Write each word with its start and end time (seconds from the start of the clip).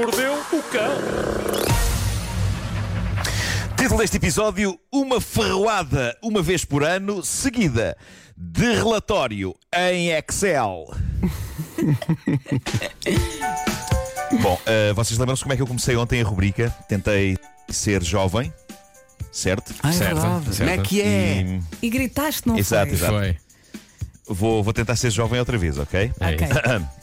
mordeu 0.00 0.32
o 0.32 0.62
cão. 0.62 0.96
Título 3.76 4.00
deste 4.00 4.16
episódio: 4.16 4.80
Uma 4.90 5.20
ferroada 5.20 6.16
uma 6.22 6.40
vez 6.40 6.64
por 6.64 6.82
ano, 6.82 7.22
seguida 7.22 7.94
de 8.34 8.72
relatório 8.72 9.54
em 9.74 10.08
Excel. 10.08 10.86
Bom, 14.40 14.54
uh, 14.54 14.94
vocês 14.94 15.18
lembram-se 15.18 15.42
como 15.42 15.52
é 15.52 15.56
que 15.56 15.62
eu 15.62 15.66
comecei 15.66 15.94
ontem 15.96 16.22
a 16.22 16.24
rubrica? 16.24 16.74
Tentei 16.88 17.36
ser 17.68 18.02
jovem, 18.02 18.50
certo? 19.30 19.74
Ah, 19.82 19.90
é 19.90 19.92
Certo. 19.92 20.20
Como 20.56 20.70
é 20.70 20.78
que 20.78 21.02
é? 21.02 21.42
E- 21.42 21.60
E 21.82 21.90
gritaste, 21.90 22.48
não 22.48 22.56
Exato, 22.56 22.86
foi? 22.86 22.94
exato. 22.96 23.12
Foi. 23.12 23.36
Vou, 24.26 24.62
vou 24.62 24.72
tentar 24.72 24.96
ser 24.96 25.10
jovem 25.10 25.38
outra 25.40 25.58
vez, 25.58 25.76
ok? 25.76 26.10
É 26.20 26.34
Ok. 26.34 26.46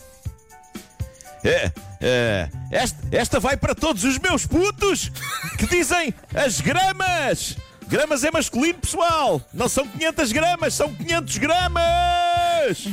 É, 1.43 1.71
é, 2.01 2.49
esta, 2.71 2.97
esta 3.11 3.39
vai 3.39 3.55
para 3.57 3.73
todos 3.75 4.03
os 4.03 4.17
meus 4.19 4.45
putos 4.45 5.11
que 5.57 5.67
dizem 5.67 6.13
as 6.33 6.59
gramas. 6.61 7.55
Gramas 7.87 8.23
é 8.25 8.31
masculino, 8.31 8.79
pessoal. 8.79 9.41
Não 9.53 9.69
são 9.69 9.87
500 9.87 10.31
gramas, 10.33 10.73
são 10.73 10.93
500 10.93 11.37
gramas. 11.37 12.87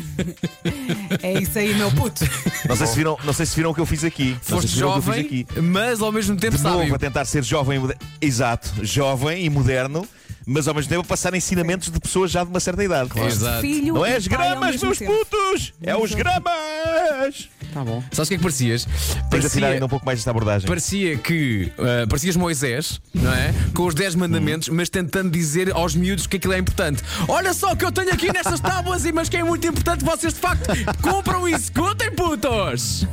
É 1.21 1.33
isso 1.41 1.59
aí, 1.59 1.75
meu 1.75 1.91
puto. 1.91 2.25
Não 2.69 2.77
sei 2.77 2.87
se 2.87 2.95
viram, 2.95 3.19
não 3.25 3.33
sei 3.33 3.45
se 3.45 3.57
viram 3.57 3.71
o 3.71 3.75
que 3.75 3.81
eu 3.81 3.87
fiz 3.87 4.05
aqui. 4.05 4.31
Não 4.35 4.41
Foste 4.41 4.71
se 4.71 4.77
viram 4.77 4.91
o 4.91 4.93
que 4.93 4.99
eu 4.99 5.03
fiz 5.03 5.15
jovem, 5.17 5.27
aqui. 5.27 5.61
mas 5.61 6.01
ao 6.01 6.13
mesmo 6.13 6.37
tempo 6.37 6.57
De 6.57 6.63
novo, 6.63 6.79
sábio. 6.79 6.95
a 6.95 6.99
tentar 6.99 7.25
ser 7.25 7.43
jovem 7.43 7.77
e 7.77 7.81
moderno. 7.81 8.03
Exato, 8.21 8.71
jovem 8.87 9.45
e 9.45 9.51
moderno, 9.51 10.07
mas 10.47 10.69
ao 10.69 10.75
mesmo 10.75 10.89
tempo 10.89 11.01
a 11.01 11.05
passar 11.05 11.35
ensinamentos 11.35 11.91
de 11.91 11.99
pessoas 11.99 12.31
já 12.31 12.45
de 12.45 12.51
uma 12.51 12.61
certa 12.61 12.85
idade. 12.85 13.11
Exato. 13.27 13.63
Filho 13.63 13.95
Não 13.95 14.07
é 14.07 14.15
as 14.15 14.29
gramas, 14.29 14.81
meus 14.81 14.99
tempo. 14.99 15.13
putos! 15.13 15.73
É 15.83 15.97
os 15.97 16.15
gramas! 16.15 17.49
Tá 17.75 17.85
bom. 17.85 18.03
Sabes 18.13 18.29
o 18.29 18.31
que 18.31 18.35
é 18.35 18.37
que 18.39 18.43
parecias? 18.43 18.87
Tenho 19.29 19.41
de 19.41 19.47
afinar 19.49 19.67
ainda 19.73 19.85
um 19.87 19.89
pouco 19.89 20.07
mais 20.07 20.19
esta 20.21 20.31
abordagem. 20.31 20.67
parecia 20.69 21.17
que. 21.19 21.73
ah, 21.79 22.07
parecias 22.09 22.37
Moisés, 22.37 23.01
não 23.13 23.33
é? 23.35 23.53
Com 23.75 23.87
os 23.87 23.95
10 23.95 24.15
mandamentos, 24.15 24.69
mas 24.69 24.89
tentando 24.89 25.31
dizer 25.31 25.73
aos 25.75 25.95
miúdos 25.95 26.27
que 26.27 26.37
aquilo 26.37 26.53
é 26.55 26.59
importante. 26.59 27.03
Olha 27.29 27.53
só 27.53 27.73
o 27.73 27.77
que 27.77 27.85
eu 27.85 27.91
tenho 27.93 28.13
aqui 28.13 28.33
nestas 28.33 28.61
tábuas, 28.61 29.05
e 29.05 29.13
mas 29.13 29.29
que 29.29 29.37
é 29.37 29.43
muito 29.43 29.67
importante, 29.67 30.05
vocês 30.05 30.33
de 30.35 30.39
facto 30.41 30.69
compram 31.03 31.49
e 31.49 31.53
executem, 31.55 32.11
putos! 32.13 33.07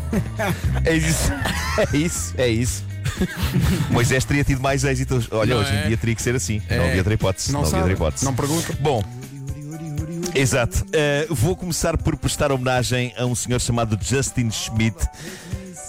É 0.86 0.96
isso, 0.96 1.31
é 1.92 1.98
isso, 1.98 2.34
é 2.38 2.48
isso. 2.48 2.84
Moisés 3.90 4.23
teria 4.25 4.44
tido 4.44 4.62
mais 4.62 4.84
êxito. 4.84 5.23
Olha, 5.31 5.56
Não 5.56 5.62
hoje 5.62 5.72
é? 5.73 5.84
em 5.84 5.88
dia 5.90 5.98
teria 5.98 6.16
que 6.16 6.22
ser 6.22 6.36
assim. 6.36 6.62
Não 6.70 6.78
É. 6.78 6.88
havia 6.88 6.98
outra 7.00 7.14
hipótese. 7.14 7.52
Não, 7.52 7.62
Não 7.62 7.68
havia 7.68 7.80
outra 7.80 7.94
hipótese. 7.94 8.25
não 8.25 8.34
pergunta. 8.34 8.73
Bom. 8.80 9.03
Exato. 10.34 10.86
Uh, 10.86 11.34
vou 11.36 11.56
começar 11.56 11.98
por 11.98 12.16
prestar 12.16 12.52
homenagem 12.52 13.14
a 13.18 13.26
um 13.26 13.36
senhor 13.36 13.60
chamado 13.60 13.98
Justin 14.02 14.50
Schmidt. 14.50 14.98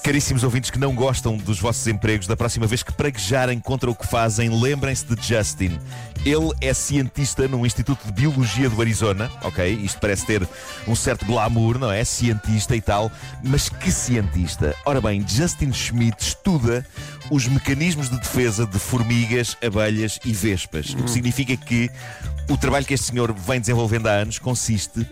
Caríssimos 0.02 0.42
ouvintes 0.42 0.68
que 0.68 0.80
não 0.80 0.96
gostam 0.96 1.36
dos 1.36 1.60
vossos 1.60 1.86
empregos, 1.86 2.26
da 2.26 2.36
próxima 2.36 2.66
vez 2.66 2.82
que 2.82 2.92
praguejarem 2.92 3.60
contra 3.60 3.88
o 3.88 3.94
que 3.94 4.04
fazem, 4.04 4.48
lembrem-se 4.48 5.06
de 5.06 5.14
Justin. 5.24 5.78
Ele 6.26 6.50
é 6.60 6.74
cientista 6.74 7.46
no 7.46 7.64
Instituto 7.64 8.04
de 8.06 8.12
Biologia 8.12 8.68
do 8.68 8.80
Arizona, 8.80 9.30
ok? 9.42 9.72
Isto 9.72 10.00
parece 10.00 10.26
ter 10.26 10.48
um 10.88 10.96
certo 10.96 11.24
glamour, 11.24 11.78
não 11.78 11.90
é? 11.90 12.04
Cientista 12.04 12.74
e 12.74 12.80
tal. 12.80 13.12
Mas 13.44 13.68
que 13.68 13.92
cientista? 13.92 14.74
Ora 14.84 15.00
bem, 15.00 15.24
Justin 15.26 15.72
Schmidt 15.72 16.20
estuda 16.20 16.84
os 17.30 17.46
mecanismos 17.46 18.10
de 18.10 18.18
defesa 18.18 18.66
de 18.66 18.80
formigas, 18.80 19.56
abelhas 19.64 20.18
e 20.24 20.32
vespas. 20.32 20.90
O 20.94 21.04
que 21.04 21.10
significa 21.12 21.56
que 21.56 21.88
o 22.50 22.56
trabalho 22.56 22.84
que 22.84 22.94
este 22.94 23.06
senhor 23.06 23.32
vem 23.32 23.60
desenvolvendo 23.60 24.08
há 24.08 24.12
anos 24.12 24.40
consiste 24.40 25.06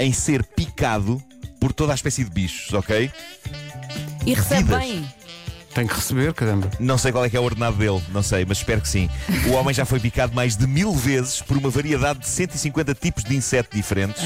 em 0.00 0.12
ser 0.12 0.42
picado 0.42 1.22
por 1.60 1.72
toda 1.72 1.92
a 1.92 1.94
espécie 1.94 2.24
de 2.24 2.30
bichos, 2.30 2.74
ok? 2.74 3.08
E 4.24 4.34
recebe 4.34 4.64
Vidas. 4.64 4.78
bem. 4.78 5.12
Tem 5.74 5.86
que 5.86 5.94
receber, 5.94 6.34
caramba. 6.34 6.70
Não 6.78 6.98
sei 6.98 7.10
qual 7.12 7.24
é 7.24 7.30
que 7.30 7.36
é 7.36 7.40
o 7.40 7.44
ordenado 7.44 7.76
dele, 7.78 8.02
não 8.10 8.22
sei, 8.22 8.44
mas 8.44 8.58
espero 8.58 8.82
que 8.82 8.88
sim. 8.88 9.08
O 9.48 9.52
homem 9.52 9.72
já 9.72 9.86
foi 9.86 9.98
picado 9.98 10.34
mais 10.34 10.54
de 10.54 10.66
mil 10.66 10.92
vezes 10.92 11.40
por 11.40 11.56
uma 11.56 11.70
variedade 11.70 12.18
de 12.18 12.28
150 12.28 12.94
tipos 12.94 13.24
de 13.24 13.34
inseto 13.34 13.74
diferentes. 13.74 14.22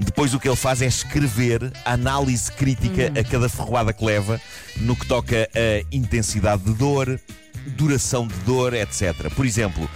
Depois 0.00 0.32
o 0.32 0.40
que 0.40 0.48
ele 0.48 0.56
faz 0.56 0.80
é 0.80 0.86
escrever 0.86 1.70
a 1.84 1.92
análise 1.92 2.50
crítica 2.50 3.12
a 3.18 3.22
cada 3.22 3.46
ferroada 3.46 3.92
que 3.92 4.02
leva 4.02 4.40
no 4.78 4.96
que 4.96 5.06
toca 5.06 5.48
a 5.54 5.84
intensidade 5.94 6.62
de 6.62 6.72
dor, 6.72 7.20
duração 7.66 8.26
de 8.26 8.36
dor, 8.46 8.72
etc. 8.72 9.30
Por 9.34 9.44
exemplo, 9.44 9.88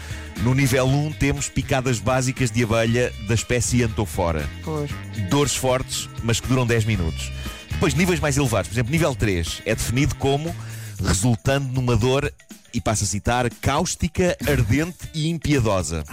no 0.42 0.54
nível 0.54 0.86
1 0.86 1.12
temos 1.12 1.48
picadas 1.48 1.98
básicas 1.98 2.50
de 2.50 2.62
abelha 2.62 3.10
da 3.26 3.34
espécie 3.34 3.82
Antofora. 3.82 4.46
Pois. 4.62 4.90
Dores 5.30 5.56
fortes, 5.56 6.10
mas 6.22 6.40
que 6.40 6.46
duram 6.46 6.66
10 6.66 6.84
minutos. 6.84 7.32
Depois, 7.80 7.94
níveis 7.94 8.20
mais 8.20 8.36
elevados, 8.36 8.68
por 8.68 8.74
exemplo, 8.74 8.92
nível 8.92 9.14
3 9.14 9.62
é 9.64 9.74
definido 9.74 10.14
como 10.16 10.54
resultando 11.02 11.72
numa 11.72 11.96
dor, 11.96 12.30
e 12.74 12.78
passo 12.78 13.04
a 13.04 13.06
citar, 13.06 13.48
cáustica, 13.54 14.36
ardente 14.46 15.08
e 15.14 15.30
impiedosa. 15.30 16.04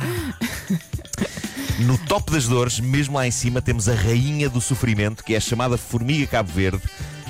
No 1.79 1.97
top 2.05 2.31
das 2.31 2.47
dores, 2.47 2.79
mesmo 2.79 3.17
lá 3.17 3.27
em 3.27 3.31
cima, 3.31 3.61
temos 3.61 3.89
a 3.89 3.93
rainha 3.93 4.49
do 4.49 4.61
sofrimento, 4.61 5.25
que 5.25 5.33
é 5.33 5.37
a 5.37 5.41
chamada 5.41 5.77
formiga 5.77 6.25
Cabo 6.25 6.49
Verde. 6.53 6.81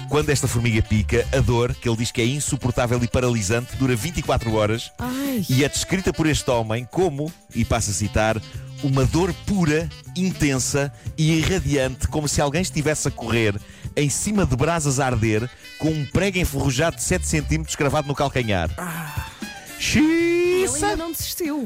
Quando 0.07 0.29
esta 0.29 0.47
formiga 0.47 0.83
pica, 0.83 1.27
a 1.35 1.39
dor, 1.39 1.73
que 1.73 1.89
ele 1.89 1.97
diz 1.97 2.11
que 2.11 2.21
é 2.21 2.25
insuportável 2.25 3.03
e 3.03 3.07
paralisante, 3.07 3.75
dura 3.75 3.95
24 3.95 4.53
horas 4.53 4.91
Ai. 4.99 5.43
e 5.49 5.63
é 5.63 5.67
descrita 5.67 6.13
por 6.13 6.27
este 6.27 6.49
homem 6.51 6.87
como, 6.91 7.33
e 7.55 7.65
passo 7.65 7.89
a 7.89 7.93
citar, 7.93 8.39
uma 8.83 9.03
dor 9.03 9.33
pura, 9.47 9.89
intensa 10.15 10.93
e 11.17 11.39
irradiante, 11.39 12.07
como 12.07 12.27
se 12.27 12.39
alguém 12.39 12.61
estivesse 12.61 13.07
a 13.07 13.11
correr 13.11 13.59
em 13.97 14.09
cima 14.09 14.45
de 14.45 14.55
brasas 14.55 14.99
a 14.99 15.07
arder 15.07 15.49
com 15.79 15.89
um 15.89 16.05
prego 16.05 16.37
enferrujado 16.37 16.95
de 16.95 17.03
7 17.03 17.27
cm 17.27 17.63
cravado 17.75 18.07
no 18.07 18.15
calcanhar. 18.15 18.69
Ele 18.77 20.67
Xiça! 20.67 20.85
ainda 20.87 20.97
não 21.03 21.11
desistiu. 21.11 21.65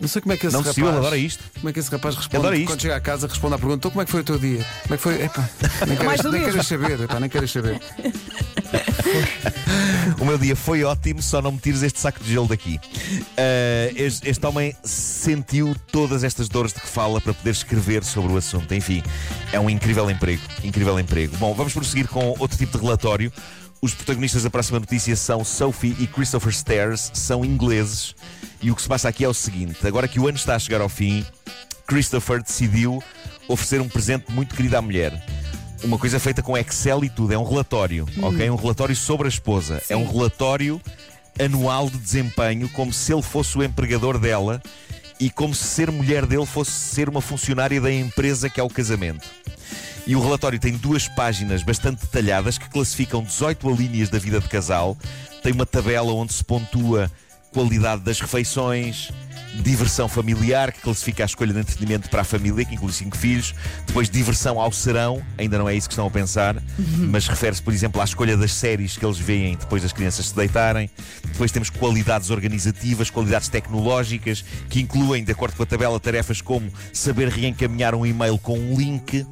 Não 0.00 0.08
sei 0.08 0.20
como 0.22 0.32
é 0.32 0.36
que 0.36 0.46
esse 0.46 0.54
Não 0.54 0.62
rapaz. 0.62 0.76
ele 0.78 0.88
adora 0.88 1.16
isto. 1.16 1.44
Como 1.54 1.68
é 1.68 1.72
que 1.72 1.78
esse 1.78 1.90
rapaz 1.90 2.14
responde? 2.16 2.36
Adora 2.38 2.56
isto. 2.56 2.66
Quando 2.68 2.80
chega 2.82 2.96
a 2.96 3.00
casa, 3.00 3.26
responde 3.28 3.54
à 3.54 3.58
pergunta: 3.58 3.76
então, 3.76 3.90
como 3.90 4.02
é 4.02 4.04
que 4.04 4.10
foi 4.10 4.20
o 4.22 4.24
teu 4.24 4.38
dia? 4.38 4.64
Como 4.82 4.94
é 4.94 4.96
que 4.96 5.02
foi? 5.02 5.22
Epá, 5.22 5.48
nem 5.86 5.96
queres, 5.98 6.24
nem 6.24 6.44
queres 6.44 6.66
saber, 6.66 7.00
epá, 7.00 7.20
nem 7.20 7.28
queres 7.30 7.50
saber. 7.52 7.80
O 10.20 10.24
meu 10.24 10.38
dia 10.38 10.54
foi 10.54 10.84
ótimo, 10.84 11.22
só 11.22 11.40
não 11.40 11.52
me 11.52 11.58
tires 11.58 11.82
este 11.82 11.98
saco 11.98 12.22
de 12.22 12.32
gelo 12.32 12.46
daqui. 12.46 12.78
Ah, 13.36 13.90
este, 13.96 14.28
este 14.28 14.46
homem 14.46 14.74
sentiu 14.84 15.74
todas 15.90 16.22
estas 16.24 16.48
dores 16.48 16.72
de 16.72 16.80
que 16.80 16.86
fala 16.86 17.20
para 17.20 17.34
poder 17.34 17.50
escrever 17.50 18.04
sobre 18.04 18.32
o 18.32 18.36
assunto. 18.36 18.72
Enfim, 18.74 19.02
é 19.52 19.58
um 19.58 19.68
incrível 19.68 20.10
emprego. 20.10 20.42
Incrível 20.62 20.98
emprego. 20.98 21.36
Bom, 21.36 21.54
vamos 21.54 21.72
prosseguir 21.72 22.08
com 22.08 22.34
outro 22.38 22.56
tipo 22.56 22.76
de 22.76 22.84
relatório. 22.84 23.32
Os 23.80 23.92
protagonistas 23.92 24.42
da 24.42 24.50
próxima 24.50 24.80
notícia 24.80 25.14
são 25.16 25.44
Sophie 25.44 25.96
e 25.98 26.06
Christopher 26.06 26.52
Stairs, 26.52 27.10
são 27.12 27.44
ingleses. 27.44 28.14
E 28.62 28.70
o 28.70 28.74
que 28.74 28.82
se 28.82 28.88
passa 28.88 29.08
aqui 29.08 29.24
é 29.24 29.28
o 29.28 29.34
seguinte: 29.34 29.86
agora 29.86 30.08
que 30.08 30.18
o 30.18 30.26
ano 30.26 30.36
está 30.36 30.54
a 30.54 30.58
chegar 30.58 30.80
ao 30.80 30.88
fim, 30.88 31.24
Christopher 31.86 32.42
decidiu 32.42 33.02
oferecer 33.46 33.80
um 33.80 33.88
presente 33.88 34.32
muito 34.32 34.54
querido 34.54 34.76
à 34.76 34.82
mulher. 34.82 35.12
Uma 35.84 35.98
coisa 35.98 36.18
feita 36.18 36.42
com 36.42 36.56
Excel 36.56 37.04
e 37.04 37.10
tudo, 37.10 37.34
é 37.34 37.38
um 37.38 37.44
relatório, 37.44 38.06
ok? 38.22 38.48
Um 38.48 38.56
relatório 38.56 38.96
sobre 38.96 39.26
a 39.26 39.28
esposa. 39.28 39.82
É 39.90 39.94
um 39.94 40.10
relatório 40.10 40.80
anual 41.38 41.90
de 41.90 41.98
desempenho, 41.98 42.70
como 42.70 42.90
se 42.90 43.12
ele 43.12 43.20
fosse 43.20 43.58
o 43.58 43.62
empregador 43.62 44.18
dela 44.18 44.62
e 45.20 45.28
como 45.28 45.54
se 45.54 45.64
ser 45.64 45.90
mulher 45.90 46.24
dele 46.24 46.46
fosse 46.46 46.70
ser 46.70 47.08
uma 47.08 47.20
funcionária 47.20 47.80
da 47.82 47.92
empresa 47.92 48.48
que 48.48 48.58
é 48.58 48.62
o 48.62 48.68
casamento. 48.68 49.28
E 50.06 50.16
o 50.16 50.22
relatório 50.22 50.58
tem 50.58 50.72
duas 50.72 51.06
páginas 51.06 51.62
bastante 51.62 52.00
detalhadas 52.00 52.56
que 52.56 52.68
classificam 52.70 53.22
18 53.22 53.68
alíneas 53.68 54.08
da 54.08 54.18
vida 54.18 54.40
de 54.40 54.48
casal. 54.48 54.96
Tem 55.42 55.52
uma 55.52 55.66
tabela 55.66 56.14
onde 56.14 56.32
se 56.32 56.42
pontua 56.42 57.10
qualidade 57.54 58.02
das 58.02 58.20
refeições, 58.20 59.12
diversão 59.62 60.08
familiar, 60.08 60.72
que 60.72 60.80
classifica 60.80 61.22
a 61.22 61.26
escolha 61.26 61.52
de 61.52 61.60
entretenimento 61.60 62.10
para 62.10 62.22
a 62.22 62.24
família, 62.24 62.64
que 62.64 62.74
inclui 62.74 62.92
cinco 62.92 63.16
filhos. 63.16 63.54
Depois, 63.86 64.10
diversão 64.10 64.60
ao 64.60 64.72
serão, 64.72 65.22
ainda 65.38 65.56
não 65.56 65.68
é 65.68 65.76
isso 65.76 65.88
que 65.88 65.92
estão 65.92 66.06
a 66.06 66.10
pensar, 66.10 66.60
mas 67.08 67.28
refere-se, 67.28 67.62
por 67.62 67.72
exemplo, 67.72 68.00
à 68.00 68.04
escolha 68.04 68.36
das 68.36 68.52
séries 68.52 68.96
que 68.96 69.06
eles 69.06 69.18
veem 69.18 69.56
depois 69.56 69.82
das 69.82 69.92
crianças 69.92 70.26
se 70.26 70.34
deitarem. 70.34 70.90
Depois 71.24 71.52
temos 71.52 71.70
qualidades 71.70 72.30
organizativas, 72.30 73.08
qualidades 73.08 73.48
tecnológicas, 73.48 74.44
que 74.68 74.80
incluem, 74.80 75.22
de 75.22 75.30
acordo 75.30 75.54
com 75.56 75.62
a 75.62 75.66
tabela, 75.66 76.00
tarefas 76.00 76.40
como 76.40 76.68
saber 76.92 77.28
reencaminhar 77.28 77.94
um 77.94 78.04
e-mail 78.04 78.36
com 78.36 78.58
um 78.58 78.76
link. 78.76 79.24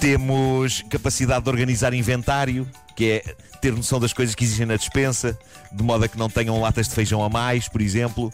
Temos 0.00 0.82
capacidade 0.90 1.44
de 1.44 1.50
organizar 1.50 1.94
inventário, 1.94 2.66
que 2.98 3.10
é 3.12 3.34
ter 3.60 3.72
noção 3.72 4.00
das 4.00 4.12
coisas 4.12 4.34
que 4.34 4.42
existem 4.42 4.66
na 4.66 4.74
despensa, 4.74 5.38
de 5.70 5.84
modo 5.84 6.04
a 6.04 6.08
que 6.08 6.18
não 6.18 6.28
tenham 6.28 6.60
latas 6.60 6.88
de 6.88 6.94
feijão 6.96 7.22
a 7.22 7.28
mais, 7.28 7.68
por 7.68 7.80
exemplo. 7.80 8.32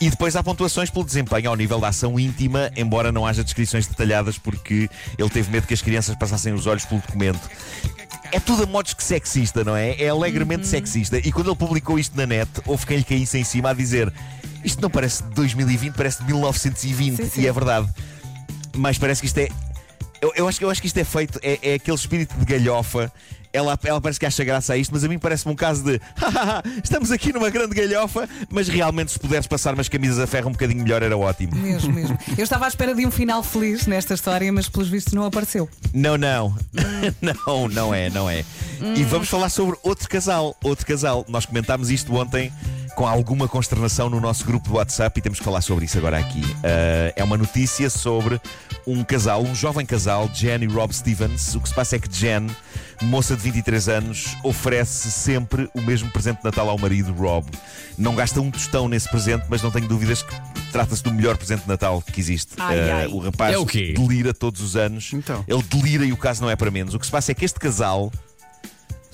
E 0.00 0.08
depois 0.08 0.36
há 0.36 0.42
pontuações 0.42 0.88
pelo 0.88 1.04
desempenho 1.04 1.50
ao 1.50 1.56
nível 1.56 1.80
da 1.80 1.88
ação 1.88 2.18
íntima, 2.18 2.70
embora 2.76 3.10
não 3.10 3.26
haja 3.26 3.42
descrições 3.42 3.88
detalhadas, 3.88 4.38
porque 4.38 4.88
ele 5.18 5.28
teve 5.30 5.50
medo 5.50 5.66
que 5.66 5.74
as 5.74 5.82
crianças 5.82 6.14
passassem 6.14 6.52
os 6.52 6.64
olhos 6.68 6.84
pelo 6.84 7.00
documento. 7.00 7.40
É 8.30 8.38
tudo 8.38 8.62
a 8.62 8.66
modos 8.66 8.94
que 8.94 9.02
sexista, 9.02 9.64
não 9.64 9.74
é? 9.74 10.00
É 10.00 10.10
alegremente 10.10 10.66
sexista. 10.68 11.18
E 11.18 11.32
quando 11.32 11.48
ele 11.50 11.56
publicou 11.56 11.98
isto 11.98 12.16
na 12.16 12.24
net, 12.24 12.48
houve 12.66 12.86
quem 12.86 12.98
lhe 12.98 13.04
caísse 13.04 13.36
em 13.36 13.42
cima 13.44 13.70
a 13.70 13.72
dizer 13.74 14.12
isto 14.64 14.80
não 14.80 14.90
parece 14.90 15.24
de 15.24 15.30
2020, 15.30 15.94
parece 15.94 16.18
de 16.20 16.26
1920. 16.26 17.16
Sim, 17.16 17.28
sim. 17.30 17.40
E 17.42 17.46
é 17.48 17.52
verdade. 17.52 17.88
Mas 18.76 18.96
parece 18.96 19.20
que 19.20 19.26
isto 19.26 19.38
é 19.38 19.48
Eu, 20.22 20.32
eu 20.36 20.48
acho, 20.48 20.58
que- 20.58 20.64
eu 20.64 20.70
acho 20.70 20.80
que 20.80 20.86
isto 20.86 20.98
é 20.98 21.04
feito, 21.04 21.38
é, 21.42 21.58
é 21.62 21.74
aquele 21.74 21.96
espírito 21.96 22.34
de 22.38 22.44
galhofa. 22.44 23.12
Ela, 23.54 23.78
ela 23.84 24.00
parece 24.00 24.18
que 24.18 24.26
acha 24.26 24.42
graça 24.42 24.72
a 24.72 24.76
isto, 24.76 24.90
mas 24.92 25.04
a 25.04 25.08
mim 25.08 25.16
parece-me 25.16 25.52
um 25.52 25.56
caso 25.56 25.84
de 25.84 26.00
"Hahaha, 26.16 26.60
estamos 26.82 27.12
aqui 27.12 27.32
numa 27.32 27.50
grande 27.50 27.72
galhofa, 27.72 28.28
mas 28.50 28.66
realmente 28.66 29.12
se 29.12 29.18
puderes 29.18 29.46
passar 29.46 29.74
umas 29.74 29.88
camisas 29.88 30.18
a 30.18 30.26
ferro 30.26 30.48
um 30.48 30.52
bocadinho 30.52 30.82
melhor 30.82 31.04
era 31.04 31.16
ótimo. 31.16 31.54
Mesmo, 31.54 31.92
mesmo. 31.92 32.18
Eu 32.36 32.42
estava 32.42 32.64
à 32.64 32.68
espera 32.68 32.92
de 32.96 33.06
um 33.06 33.12
final 33.12 33.44
feliz 33.44 33.86
nesta 33.86 34.12
história, 34.14 34.52
mas 34.52 34.68
pelos 34.68 34.88
vistos 34.88 35.12
não 35.12 35.24
apareceu. 35.24 35.68
Não, 35.92 36.18
não. 36.18 36.56
não, 37.46 37.68
não 37.68 37.94
é, 37.94 38.10
não 38.10 38.28
é. 38.28 38.44
E 38.96 39.04
vamos 39.04 39.28
falar 39.28 39.48
sobre 39.48 39.76
outro 39.84 40.08
casal. 40.08 40.56
Outro 40.62 40.84
casal. 40.84 41.24
Nós 41.28 41.46
comentámos 41.46 41.90
isto 41.90 42.12
ontem 42.12 42.52
com 42.94 43.06
alguma 43.06 43.48
consternação 43.48 44.08
no 44.08 44.20
nosso 44.20 44.44
grupo 44.44 44.68
do 44.68 44.74
WhatsApp 44.76 45.18
e 45.18 45.22
temos 45.22 45.38
que 45.38 45.44
falar 45.44 45.60
sobre 45.60 45.84
isso 45.84 45.98
agora 45.98 46.18
aqui. 46.18 46.42
Ah, 46.62 47.12
é 47.16 47.24
uma 47.24 47.36
notícia 47.36 47.90
sobre 47.90 48.40
um 48.86 49.02
casal, 49.02 49.42
um 49.42 49.54
jovem 49.54 49.84
casal, 49.84 50.28
Jen 50.32 50.62
e 50.62 50.66
Rob 50.66 50.92
Stevens. 50.94 51.54
O 51.54 51.60
que 51.60 51.68
se 51.68 51.74
passa 51.74 51.96
é 51.96 51.98
que 51.98 52.08
Jen, 52.12 52.46
moça 53.02 53.34
de 53.36 53.42
23 53.42 53.88
anos, 53.88 54.36
oferece 54.42 55.10
sempre 55.10 55.68
o 55.74 55.80
mesmo 55.80 56.10
presente 56.10 56.38
de 56.38 56.44
Natal 56.44 56.68
ao 56.68 56.78
marido, 56.78 57.12
Rob. 57.12 57.46
Não 57.98 58.14
gasta 58.14 58.40
um 58.40 58.50
tostão 58.50 58.88
nesse 58.88 59.08
presente, 59.08 59.44
mas 59.48 59.62
não 59.62 59.70
tenho 59.70 59.88
dúvidas 59.88 60.22
que 60.22 60.34
trata-se 60.72 61.02
do 61.02 61.12
melhor 61.12 61.36
presente 61.36 61.62
de 61.62 61.68
Natal 61.68 62.02
que 62.02 62.20
existe. 62.20 62.54
Ai, 62.58 62.90
Ah, 62.90 62.96
ai. 62.98 63.06
O 63.08 63.18
rapaz 63.18 63.54
É 63.54 63.58
o 63.58 63.64
delira 63.64 64.32
todos 64.32 64.60
os 64.60 64.76
anos. 64.76 65.12
Então. 65.12 65.44
Ele 65.48 65.62
delira 65.62 66.04
e 66.04 66.12
o 66.12 66.16
caso 66.16 66.42
não 66.42 66.50
é 66.50 66.56
para 66.56 66.70
menos. 66.70 66.94
O 66.94 66.98
que 66.98 67.06
se 67.06 67.12
passa 67.12 67.32
é 67.32 67.34
que 67.34 67.44
este 67.44 67.58
casal 67.58 68.12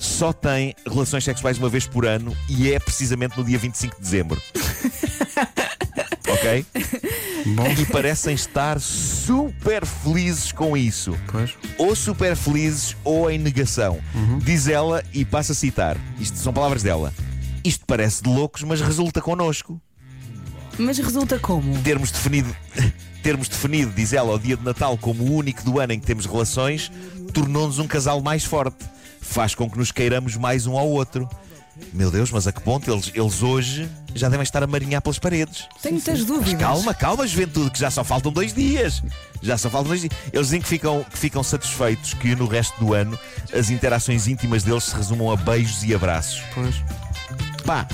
só 0.01 0.33
tem 0.33 0.73
relações 0.89 1.23
sexuais 1.23 1.59
uma 1.59 1.69
vez 1.69 1.85
por 1.85 2.07
ano 2.07 2.35
e 2.49 2.71
é 2.73 2.79
precisamente 2.79 3.37
no 3.37 3.43
dia 3.43 3.59
25 3.59 3.95
de 3.97 4.01
dezembro. 4.01 4.41
ok? 6.27 6.65
Bom, 7.55 7.67
E 7.79 7.85
parecem 7.85 8.33
estar 8.33 8.79
super 8.79 9.85
felizes 9.85 10.51
com 10.51 10.75
isso. 10.75 11.15
pois. 11.31 11.53
Ou 11.77 11.95
super 11.95 12.35
felizes 12.35 12.95
ou 13.03 13.29
em 13.29 13.37
negação. 13.37 13.99
Diz 14.43 14.67
ela 14.67 15.03
e 15.13 15.23
passa 15.23 15.51
a 15.51 15.55
citar. 15.55 15.97
Isto 16.19 16.37
são 16.39 16.51
palavras 16.51 16.81
dela. 16.81 17.13
Isto 17.63 17.85
parece 17.85 18.23
de 18.23 18.29
loucos, 18.29 18.63
mas 18.63 18.81
resulta 18.81 19.21
connosco. 19.21 19.79
Mas 20.79 20.97
resulta 20.97 21.37
como? 21.37 21.77
termos 21.83 22.09
definido, 22.09 22.55
termos 23.21 23.47
definido, 23.47 23.91
diz 23.91 24.13
ela, 24.13 24.33
o 24.33 24.39
dia 24.39 24.57
de 24.57 24.63
Natal 24.63 24.97
como 24.97 25.23
o 25.23 25.35
único 25.35 25.63
do 25.63 25.79
ano 25.79 25.93
em 25.93 25.99
que 25.99 26.07
temos 26.07 26.25
relações, 26.25 26.91
tornou-nos 27.33 27.77
um 27.77 27.85
casal 27.85 28.19
mais 28.21 28.43
forte. 28.43 28.83
Faz 29.31 29.55
com 29.55 29.69
que 29.69 29.77
nos 29.77 29.91
queiramos 29.93 30.35
mais 30.35 30.67
um 30.67 30.77
ao 30.77 30.89
outro. 30.89 31.27
Meu 31.93 32.11
Deus, 32.11 32.29
mas 32.31 32.45
a 32.47 32.51
que 32.51 32.59
ponto 32.61 32.91
eles, 32.91 33.09
eles 33.15 33.41
hoje 33.41 33.89
já 34.13 34.27
devem 34.27 34.43
estar 34.43 34.61
a 34.61 34.67
marinhar 34.67 35.01
pelas 35.01 35.17
paredes. 35.17 35.69
Tenho 35.81 35.95
muitas 35.95 36.25
dúvidas. 36.25 36.59
Calma, 36.61 36.93
calma, 36.93 37.25
juventude, 37.25 37.71
que 37.71 37.79
já 37.79 37.89
só 37.89 38.03
faltam 38.03 38.29
dois 38.29 38.53
dias. 38.53 39.01
Já 39.41 39.57
só 39.57 39.69
faltam 39.69 39.87
dois 39.87 40.01
dias. 40.01 40.13
Eles 40.33 40.47
dizem 40.47 40.61
que 40.61 40.67
ficam, 40.67 41.05
que 41.09 41.17
ficam 41.17 41.41
satisfeitos 41.41 42.13
que 42.13 42.35
no 42.35 42.45
resto 42.45 42.77
do 42.83 42.93
ano 42.93 43.17
as 43.57 43.69
interações 43.69 44.27
íntimas 44.27 44.63
deles 44.63 44.83
se 44.83 44.95
resumam 44.95 45.31
a 45.31 45.37
beijos 45.37 45.81
e 45.83 45.95
abraços. 45.95 46.43
Pois. 46.53 46.75
Pá, 47.65 47.87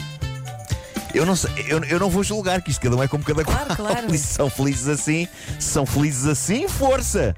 eu 1.13 1.23
não, 1.23 1.35
sei, 1.35 1.51
eu, 1.67 1.83
eu 1.83 1.99
não 1.99 2.09
vou 2.09 2.23
julgar 2.23 2.63
que 2.63 2.71
isto 2.71 2.81
cada 2.81 2.95
um 2.95 3.03
é 3.03 3.07
como 3.07 3.23
cada 3.23 3.43
Claro, 3.43 3.75
qual. 3.75 3.77
claro. 3.89 4.13
E 4.13 4.17
se 4.17 4.33
são 4.33 4.49
felizes 4.49 4.87
assim, 4.87 5.27
se 5.59 5.69
são 5.69 5.85
felizes 5.85 6.25
assim, 6.25 6.67
força! 6.67 7.35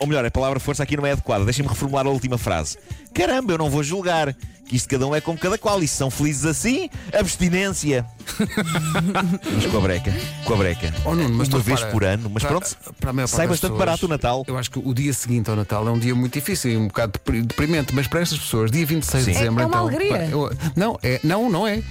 Ou 0.00 0.06
melhor, 0.06 0.24
a 0.24 0.30
palavra 0.30 0.58
força 0.58 0.82
aqui 0.82 0.96
não 0.96 1.06
é 1.06 1.12
adequada. 1.12 1.44
Deixem-me 1.44 1.68
reformular 1.68 2.06
a 2.06 2.10
última 2.10 2.38
frase. 2.38 2.78
Caramba, 3.12 3.52
eu 3.52 3.58
não 3.58 3.68
vou 3.68 3.82
julgar. 3.82 4.34
Que 4.66 4.76
isto 4.76 4.88
cada 4.88 5.06
um 5.06 5.14
é 5.14 5.20
como 5.20 5.38
cada 5.38 5.58
qual. 5.58 5.82
E 5.82 5.86
se 5.86 5.96
são 5.96 6.10
felizes 6.10 6.46
assim, 6.46 6.88
abstinência. 7.12 8.06
mas 9.54 9.66
com 9.66 9.78
a 9.78 9.80
breca. 9.80 10.12
Com 10.44 10.54
a 10.54 10.56
breca. 10.56 10.94
Oh, 11.04 11.14
Nuno, 11.14 11.34
mas 11.34 11.48
Uma 11.48 11.58
tu 11.58 11.62
vez 11.64 11.82
por 11.84 12.04
ano. 12.04 12.30
Mas 12.32 12.42
para- 12.42 12.52
pronto, 12.52 12.76
para 13.00 13.10
a 13.10 13.12
maior 13.12 13.26
parte 13.26 13.36
sai 13.36 13.46
das 13.46 13.50
bastante 13.54 13.70
pessoas, 13.72 13.78
barato 13.86 14.06
o 14.06 14.08
Natal. 14.08 14.44
Eu 14.46 14.58
acho 14.58 14.70
que 14.70 14.78
o 14.78 14.94
dia 14.94 15.12
seguinte 15.12 15.50
ao 15.50 15.56
Natal 15.56 15.86
é 15.86 15.90
um 15.90 15.98
dia 15.98 16.14
muito 16.14 16.32
difícil 16.34 16.70
e 16.72 16.76
um 16.76 16.86
bocado 16.88 17.12
depri- 17.12 17.42
deprimente, 17.42 17.94
mas 17.94 18.06
para 18.06 18.20
estas 18.20 18.38
pessoas, 18.38 18.70
dia 18.70 18.84
26 18.86 19.24
de 19.26 19.32
Sim. 19.32 19.38
dezembro. 19.38 19.60
É- 19.60 19.64
é 19.64 19.66
uma 19.66 19.74
então, 19.76 19.88
alegria. 19.88 20.10
pá, 20.18 20.24
eu- 20.24 20.50
não, 20.76 20.98
é, 21.02 21.20
não, 21.24 21.50
não 21.50 21.66
é. 21.66 21.82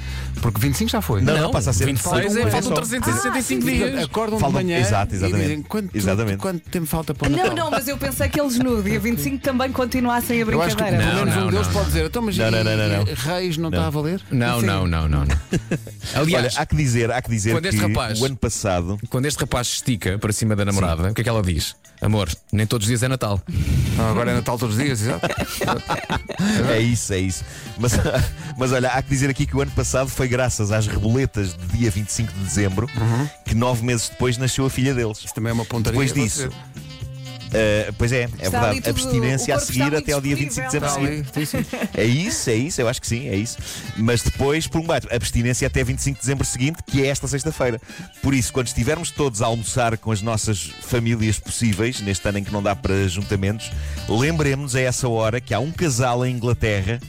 Porque 0.42 0.60
25 0.62 0.90
já 0.92 1.02
foi. 1.02 1.22
Não, 1.22 1.38
não, 1.38 1.52
passa 1.52 1.70
a 1.72 1.74
ser 1.74 1.86
26 1.86 2.04
falta 2.14 2.28
um 2.28 2.48
é, 2.48 2.52
faltam 2.52 2.70
só. 2.70 2.76
365 2.76 3.62
Portanto, 3.62 3.92
dias. 3.92 4.04
Acordam 4.06 4.40
Faltam- 4.40 4.60
de 4.62 4.66
manhã 4.68 4.80
Exato, 4.80 5.14
exatamente. 5.16 5.40
e 5.44 5.48
dizem 5.48 5.62
quanto, 5.64 5.96
Exatamente. 5.98 6.38
quanto 6.38 6.70
tempo 6.70 6.86
falta 6.86 7.14
para 7.14 7.28
o 7.28 7.32
Natal. 7.32 7.48
Não, 7.50 7.56
não, 7.66 7.72
mas 7.72 7.88
eu 7.88 7.98
pensei 7.98 8.30
que 8.30 8.40
eles 8.40 8.58
no 8.58 8.82
dia 8.82 9.00
25 9.00 9.40
também 9.44 9.72
continuassem 9.72 10.42
a 10.42 10.46
Eu 10.46 10.62
acho 10.62 10.76
que 10.76 10.84
brincadeira. 10.84 10.98
pelo 11.14 11.18
Não, 11.18 11.26
menos 11.26 11.36
não, 11.36 11.48
um 11.48 11.52
deles 11.52 11.68
não, 11.68 11.74
pode 11.74 11.86
dizer, 11.88 12.06
então, 12.06 12.22
mas 12.22 12.38
Não, 12.38 12.48
e- 12.48 12.52
não, 12.52 12.64
não, 12.64 12.78
não, 12.78 12.88
não. 12.90 13.04
Reis 13.16 13.58
não, 13.58 13.70
está 13.70 13.88
a 13.88 13.90
valer? 13.90 14.22
Não, 14.32 14.62
não, 14.62 14.88
não, 14.88 15.10
não. 15.10 15.26
não. 15.26 15.36
Aliás, 16.36 16.56
Olha, 16.56 16.64
há 16.64 16.66
que 16.66 16.76
dizer, 16.76 17.12
há 17.12 17.22
que 17.22 17.30
dizer 17.30 17.52
Quando 17.52 17.64
que 17.64 17.70
este 17.70 17.82
rapaz- 17.82 18.22
o 18.22 18.26
ano 18.26 18.36
passado 18.38 19.00
quando 19.10 19.26
este 19.26 19.40
rapaz 19.40 19.68
estica 19.68 20.18
para 20.20 20.32
cima 20.32 20.56
da 20.56 20.66
namorada, 20.66 21.12
o 21.12 21.14
que 21.14 21.22
é 21.22 21.24
que 21.24 21.30
ela 21.30 21.42
diz? 21.42 21.76
Amor, 22.02 22.30
nem 22.52 22.66
todos 22.66 22.86
os 22.86 22.88
dias 22.88 23.04
é 23.04 23.08
Natal. 23.10 23.42
Não, 23.98 24.10
agora 24.10 24.32
é 24.32 24.34
Natal 24.34 24.58
todos 24.58 24.78
os 24.78 24.82
dias, 24.84 25.02
exato. 25.02 25.28
É 26.72 26.80
isso, 26.80 27.14
é 27.14 27.18
isso. 27.20 27.44
Mas, 27.78 27.92
mas 28.58 28.72
olha, 28.72 28.90
há 28.90 29.02
que 29.02 29.10
dizer 29.10 29.30
aqui 29.30 29.46
que 29.46 29.56
o 29.56 29.62
ano 29.62 29.72
passado 29.72 30.10
foi 30.10 30.28
graças 30.28 30.72
às 30.72 30.88
reboletas 30.88 31.54
de 31.58 31.78
dia 31.78 31.92
25 31.92 32.32
de 32.32 32.40
dezembro 32.40 32.90
que 33.46 33.54
nove 33.54 33.84
meses 33.86 34.08
depois 34.10 34.38
nasceu 34.38 34.66
a 34.66 34.70
filha 34.70 34.94
deles. 34.94 35.18
Isto 35.20 35.34
também 35.36 35.50
é 35.50 35.54
uma 35.54 35.66
pontaria. 35.66 36.00
Depois 36.00 36.14
disso, 36.14 36.50
dizer. 36.50 36.52
Uh, 37.50 37.94
pois 37.98 38.12
é, 38.12 38.22
é 38.22 38.26
Está 38.26 38.50
verdade. 38.62 38.82
tudo- 38.82 38.90
Abstinência 38.92 39.56
a 39.56 39.60
seguir 39.60 39.96
até 39.96 40.12
ao 40.14 40.22
dia 40.22 40.36
muito 40.36 40.54
25 40.54 40.70
de 40.70 40.80
dezembro. 40.80 41.26
É 41.96 42.04
isso, 42.06 42.50
é 42.50 42.56
isso, 42.56 42.82
eu 42.82 42.88
acho 42.88 43.02
que 43.02 43.08
sim, 43.08 43.28
é 43.28 43.36
isso. 43.36 43.58
Mas 43.98 44.22
depois, 44.22 44.68
por 44.68 44.80
um 44.82 44.86
baixo, 44.86 45.08
abstinência 45.12 45.66
até 45.68 45.84
25 45.84 46.16
de 46.18 46.22
dezembro 46.22 46.46
seguinte, 46.46 46.78
que 46.86 47.04
é 47.04 47.08
esta 47.08 47.28
sexta-feira. 47.28 47.82
Por 48.22 48.34
isso, 48.34 48.54
quando 48.54 48.68
estivermos 48.68 49.10
todos 49.10 49.42
a 49.42 49.48
almoçar 49.48 49.98
com 49.98 50.12
as 50.12 50.22
nossas 50.22 50.72
famílias 50.82 51.40
possíveis, 51.40 52.02
neste 52.02 52.28
ano 52.28 52.38
em 52.38 52.44
que 52.44 52.52
não 52.52 52.62
dá 52.62 52.76
para 52.76 53.08
juntamentos, 53.08 53.72
lembremos 54.08 54.76
a 54.76 54.82
essa 54.82 55.08
hora 55.10 55.42
que 55.42 55.54
há 55.54 55.60
um 55.60 55.72
casal 55.72 56.26
em 56.26 56.36
Inglaterra 56.36 57.00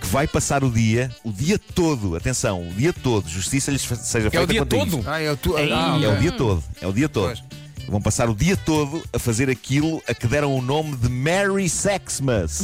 que 0.00 0.06
vai 0.06 0.28
passar 0.28 0.62
o 0.62 0.70
dia, 0.70 1.10
o 1.24 1.32
dia 1.32 1.58
todo, 1.58 2.14
atenção, 2.14 2.68
o 2.68 2.72
dia 2.72 2.92
todo, 2.92 3.28
justiça 3.28 3.70
lhes 3.72 3.82
seja 3.82 4.30
feita 4.30 4.36
É 4.36 4.40
o 4.40 4.46
dia 4.46 4.64
todo? 4.64 5.02
Ah, 5.04 5.20
é 5.20 5.32
o 5.32 5.36
tu... 5.36 5.58
Ei, 5.58 5.72
ah, 5.72 5.98
É 6.00 6.06
ok. 6.06 6.18
o 6.18 6.20
dia 6.20 6.32
todo, 6.32 6.64
é 6.80 6.86
o 6.86 6.92
dia 6.92 7.08
todo. 7.08 7.26
Pois. 7.26 7.42
Vão 7.88 8.02
passar 8.02 8.28
o 8.28 8.34
dia 8.34 8.54
todo 8.54 9.02
a 9.14 9.18
fazer 9.18 9.48
aquilo 9.48 10.02
a 10.06 10.12
que 10.12 10.26
deram 10.26 10.54
o 10.54 10.60
nome 10.60 10.94
de 10.96 11.08
Merry 11.08 11.68
Sexmas. 11.70 12.60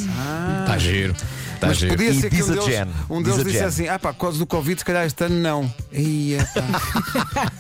Está 0.61 0.77
giro. 0.79 1.15
Está 1.55 1.69
Mas 1.69 1.79
giro. 1.79 1.93
podia 1.97 2.11
E 2.11 2.21
ser 2.21 2.29
que 2.29 2.37
diz 2.37 2.49
um 2.49 2.53
a 2.53 2.55
deles, 2.57 2.67
Jen, 2.67 2.87
um 3.09 3.23
diz 3.23 3.37
deles 3.37 3.41
a 3.47 3.51
disse 3.51 3.65
assim: 3.65 3.89
ah 3.89 3.99
pá, 3.99 4.13
por 4.13 4.21
causa 4.21 4.39
do 4.39 4.47
Covid, 4.47 4.79
se 4.79 4.85
calhar 4.85 5.07
este 5.07 5.25
ano 5.25 5.37
não. 5.37 5.75
Ia, 5.93 6.45
pá. 6.45 7.53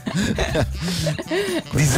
Diz, 1.74 1.90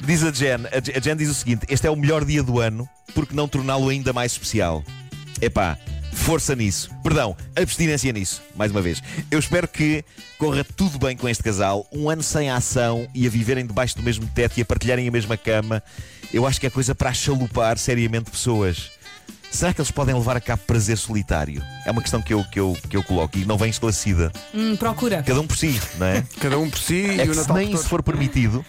diz 0.00 0.22
a 0.24 0.30
Jen, 0.30 0.66
a 0.72 0.80
Jen- 0.80 0.96
a 0.96 1.00
Jen 1.00 1.16
diz 1.16 1.28
o 1.30 1.34
seguinte: 1.34 1.66
este 1.68 1.86
é 1.86 1.90
o 1.90 1.96
melhor 1.96 2.24
dia 2.24 2.42
do 2.42 2.60
ano, 2.60 2.88
porque 3.14 3.34
não 3.34 3.48
torná-lo 3.48 3.88
ainda 3.88 4.12
mais 4.12 4.32
especial? 4.32 4.84
Epá, 5.40 5.76
força 6.18 6.54
nisso. 6.54 6.90
Perdão, 7.02 7.36
abstinência 7.56 8.12
nisso, 8.12 8.42
mais 8.54 8.70
uma 8.70 8.82
vez. 8.82 9.02
Eu 9.30 9.38
espero 9.38 9.66
que 9.66 10.04
corra 10.36 10.62
tudo 10.64 10.98
bem 10.98 11.16
com 11.16 11.28
este 11.28 11.42
casal, 11.42 11.86
um 11.92 12.10
ano 12.10 12.22
sem 12.22 12.50
ação 12.50 13.08
e 13.14 13.26
a 13.26 13.30
viverem 13.30 13.66
debaixo 13.66 13.96
do 13.96 14.02
mesmo 14.02 14.26
teto 14.34 14.58
e 14.58 14.62
a 14.62 14.64
partilharem 14.64 15.08
a 15.08 15.10
mesma 15.10 15.36
cama. 15.36 15.82
Eu 16.32 16.46
acho 16.46 16.60
que 16.60 16.66
é 16.66 16.70
coisa 16.70 16.94
para 16.94 17.12
chalupar 17.14 17.78
seriamente 17.78 18.30
pessoas. 18.30 18.90
Será 19.50 19.72
que 19.72 19.80
eles 19.80 19.90
podem 19.90 20.14
levar 20.14 20.36
a 20.36 20.40
cabo 20.40 20.62
prazer 20.66 20.98
solitário? 20.98 21.62
É 21.86 21.90
uma 21.90 22.02
questão 22.02 22.20
que 22.20 22.34
eu, 22.34 22.44
que 22.44 22.60
eu, 22.60 22.76
que 22.88 22.96
eu 22.96 23.02
coloco 23.02 23.38
e 23.38 23.46
não 23.46 23.56
vem 23.56 23.70
esclarecida. 23.70 24.30
Hum, 24.54 24.76
procura. 24.76 25.22
Cada 25.22 25.40
um 25.40 25.46
por 25.46 25.56
si, 25.56 25.80
não 25.96 26.06
é? 26.06 26.22
Cada 26.38 26.58
um 26.58 26.68
por 26.68 26.78
si 26.78 27.06
É 27.06 27.14
e 27.14 27.24
que 27.24 27.30
o 27.30 27.34
se 27.34 27.40
Natal 27.40 27.56
nem 27.56 27.70
por 27.70 27.76
isso 27.76 27.88
for 27.88 28.02
permitido, 28.02 28.64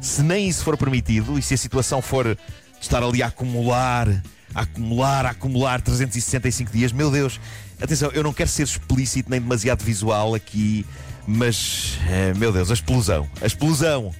se 0.00 0.22
nem 0.22 0.48
isso 0.48 0.64
for 0.64 0.76
permitido, 0.76 1.38
e 1.38 1.42
se 1.42 1.54
a 1.54 1.56
situação 1.56 2.02
for 2.02 2.36
estar 2.80 3.02
ali 3.02 3.22
a 3.22 3.28
acumular, 3.28 4.08
a 4.56 4.62
acumular, 4.62 5.26
a 5.26 5.30
acumular 5.30 5.82
365 5.82 6.72
dias, 6.72 6.90
meu 6.90 7.10
Deus, 7.10 7.38
atenção, 7.80 8.10
eu 8.12 8.22
não 8.22 8.32
quero 8.32 8.48
ser 8.48 8.62
explícito 8.62 9.30
nem 9.30 9.38
demasiado 9.38 9.84
visual 9.84 10.34
aqui, 10.34 10.86
mas, 11.26 11.98
eh, 12.08 12.32
meu 12.34 12.50
Deus, 12.50 12.70
a 12.70 12.74
explosão, 12.74 13.28
a 13.42 13.46
explosão. 13.46 14.14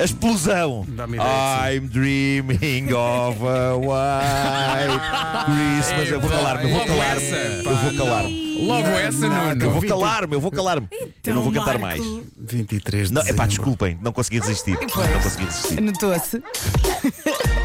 A 0.00 0.04
explosão! 0.04 0.86
I'm 0.88 1.86
dreaming 1.88 2.90
of 2.94 3.38
a 3.44 3.76
white 3.76 4.98
Christmas. 5.44 6.10
Eu 6.10 6.20
vou 6.22 6.30
calar-me, 6.30 6.64
eu 6.64 6.70
vou 6.70 6.86
calar-me. 6.86 7.30
Eu 7.66 7.76
vou 7.76 7.94
calar-me. 8.06 8.66
Logo 8.66 8.88
essa, 8.88 9.26
Eu 9.26 9.30
Nuno. 9.56 9.70
vou 9.72 9.82
calar-me, 9.82 10.34
eu 10.34 10.40
vou 10.40 10.50
calar-me. 10.50 10.88
Eu 11.26 11.34
não 11.34 11.42
vou 11.42 11.52
cantar 11.52 11.78
mais. 11.78 12.02
23 12.38 13.08
de 13.08 13.14
Não, 13.14 13.26
epá, 13.26 13.44
desculpem, 13.46 13.98
não 14.00 14.10
consegui 14.12 14.38
resistir. 14.40 14.72
Não 14.72 15.20
consegui 15.20 15.44
resistir. 15.44 15.80
Notou-se. 15.82 16.42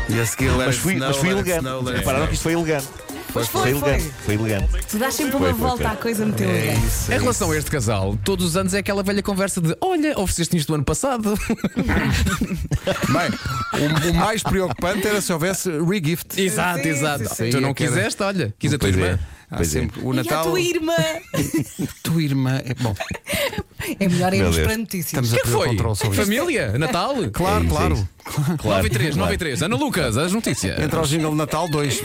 E 0.10 0.20
a 0.20 0.26
seguir, 0.26 0.50
let 0.50 0.68
Mas 0.68 0.76
fui, 0.78 0.96
mas 0.98 1.16
fui 1.16 1.30
elegante. 1.30 1.66
Repararam 1.96 2.28
que 2.28 2.34
isto 2.34 2.44
foi 2.44 2.52
elegante. 2.54 2.88
Pois 3.36 3.50
foi, 3.50 3.62
foi, 3.62 3.72
elegante. 3.72 4.12
Foi 4.24 4.34
elegante. 4.36 4.70
Tu 4.90 4.98
dás 4.98 5.14
sempre 5.14 5.36
uma 5.36 5.50
foi, 5.50 5.54
volta 5.54 5.84
foi. 5.84 5.86
à 5.88 5.96
coisa 5.98 6.26
muito 6.26 6.42
é 6.42 6.46
elegante. 6.46 6.70
É 6.70 6.88
isso, 6.88 7.12
é 7.12 7.16
em 7.16 7.20
relação 7.20 7.52
a 7.52 7.58
este 7.58 7.70
casal, 7.70 8.18
todos 8.24 8.46
os 8.46 8.56
anos 8.56 8.74
é 8.74 8.78
aquela 8.78 9.04
velha 9.04 9.22
conversa 9.22 9.60
de 9.60 9.76
olha, 9.82 10.18
ofereceste 10.18 10.56
isto 10.56 10.70
do 10.70 10.76
ano 10.76 10.86
passado. 10.86 11.38
Bem, 13.12 13.30
o, 13.74 14.10
o, 14.10 14.14
mais 14.14 14.42
preocupante 14.42 15.06
era 15.06 15.20
se 15.20 15.34
houvesse 15.34 15.70
regift. 15.70 16.40
Exato, 16.40 16.84
sim, 16.84 16.88
exato. 16.88 17.28
Sim, 17.28 17.36
sim. 17.36 17.50
Tu 17.50 17.60
não 17.60 17.72
é 17.72 17.74
quiseste, 17.74 18.24
olha, 18.24 18.56
quis 18.58 18.74
a 18.74 18.78
tua 18.78 18.88
é, 18.88 18.92
irmã. 18.92 19.20
Há 19.52 19.58
pois 19.58 19.76
o 20.02 20.14
Natal. 20.14 20.38
E 20.38 20.40
a 20.40 20.44
tua 20.44 20.62
irmã! 20.62 20.96
tua 22.04 22.24
irmã 22.24 22.62
é 22.64 22.74
bom. 22.76 22.96
É 24.00 24.08
melhor 24.08 24.34
irmos 24.34 24.58
para 24.58 24.78
notícias. 24.78 25.26
Estamos 25.26 25.32
Quem 25.32 25.42
a 25.42 25.96
foi? 25.96 26.14
Família? 26.14 26.78
Natal? 26.78 27.16
Claro, 27.34 27.64
é 27.64 27.68
isso, 27.68 27.76
claro. 27.76 28.10
É 28.54 28.58
claro. 28.58 28.88
e 29.34 29.38
3. 29.38 29.62
Ana 29.62 29.76
Lucas, 29.76 30.16
as 30.16 30.32
notícias. 30.32 30.80
Entra 30.80 31.02
o 31.02 31.06
jingle 31.06 31.32
de 31.32 31.38
Natal 31.38 31.68
2 31.68 32.02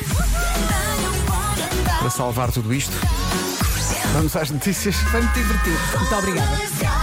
para 2.00 2.10
salvar 2.10 2.50
tudo 2.50 2.72
isto. 2.72 2.96
Vamos 4.14 4.34
às 4.34 4.50
notícias. 4.50 4.96
Foi 4.96 5.20
muito 5.20 5.34
divertido. 5.34 5.78
Muito 5.98 6.14
obrigada. 6.16 6.99